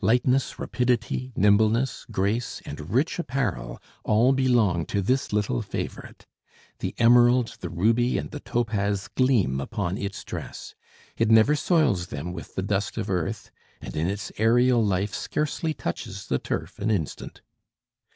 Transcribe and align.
Lightness, 0.00 0.60
rapidity, 0.60 1.32
nimbleness, 1.34 2.06
grace, 2.08 2.62
and 2.64 2.90
rich 2.92 3.18
apparel 3.18 3.80
all 4.04 4.32
belong 4.32 4.86
to 4.86 5.02
this 5.02 5.32
little 5.32 5.60
favorite. 5.60 6.24
The 6.78 6.94
emerald, 6.98 7.56
the 7.58 7.68
ruby, 7.68 8.16
and 8.16 8.30
the 8.30 8.38
topaz 8.38 9.08
gleam 9.16 9.60
upon 9.60 9.98
its 9.98 10.22
dress. 10.22 10.76
It 11.16 11.32
never 11.32 11.56
soils 11.56 12.06
them 12.06 12.32
with 12.32 12.54
the 12.54 12.62
dust 12.62 12.96
of 12.96 13.10
earth, 13.10 13.50
and 13.80 13.96
in 13.96 14.06
its 14.06 14.30
aërial 14.38 14.86
life 14.86 15.14
scarcely 15.14 15.74
touches 15.74 16.28
the 16.28 16.38
turf 16.38 16.78
an 16.78 16.88
instant. 16.88 17.40